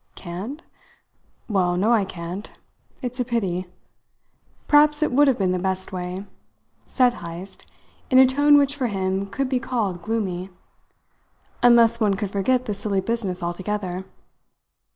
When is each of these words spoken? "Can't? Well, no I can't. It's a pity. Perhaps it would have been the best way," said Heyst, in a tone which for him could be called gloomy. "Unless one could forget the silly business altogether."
"Can't? 0.15 0.63
Well, 1.47 1.77
no 1.77 1.93
I 1.93 2.05
can't. 2.05 2.51
It's 3.03 3.19
a 3.19 3.23
pity. 3.23 3.67
Perhaps 4.67 5.03
it 5.03 5.11
would 5.11 5.27
have 5.27 5.37
been 5.37 5.51
the 5.51 5.59
best 5.59 5.91
way," 5.91 6.25
said 6.87 7.13
Heyst, 7.21 7.67
in 8.09 8.17
a 8.17 8.25
tone 8.25 8.57
which 8.57 8.75
for 8.75 8.87
him 8.87 9.27
could 9.27 9.47
be 9.47 9.59
called 9.59 10.01
gloomy. 10.01 10.49
"Unless 11.61 11.99
one 11.99 12.15
could 12.15 12.31
forget 12.31 12.65
the 12.65 12.73
silly 12.73 12.99
business 12.99 13.43
altogether." 13.43 14.03